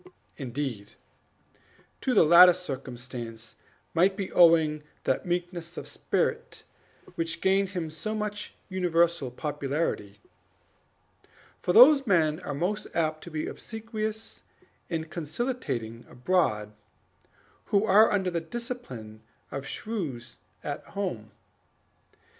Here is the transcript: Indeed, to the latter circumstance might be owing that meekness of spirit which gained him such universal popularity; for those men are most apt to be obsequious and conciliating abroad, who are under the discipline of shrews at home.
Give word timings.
Indeed, 0.35 0.93
to 2.01 2.15
the 2.15 2.23
latter 2.23 2.53
circumstance 2.53 3.55
might 3.93 4.17
be 4.17 4.31
owing 4.31 4.81
that 5.03 5.27
meekness 5.27 5.77
of 5.77 5.87
spirit 5.87 6.63
which 7.13 7.39
gained 7.39 7.69
him 7.77 7.91
such 7.91 8.55
universal 8.67 9.29
popularity; 9.29 10.19
for 11.61 11.71
those 11.71 12.07
men 12.07 12.39
are 12.39 12.55
most 12.55 12.87
apt 12.95 13.23
to 13.25 13.29
be 13.29 13.45
obsequious 13.45 14.41
and 14.89 15.07
conciliating 15.11 16.07
abroad, 16.09 16.73
who 17.65 17.85
are 17.85 18.11
under 18.11 18.31
the 18.31 18.41
discipline 18.41 19.21
of 19.51 19.67
shrews 19.67 20.39
at 20.63 20.83
home. 20.97 21.29